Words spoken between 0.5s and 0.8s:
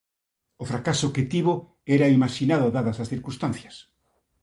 O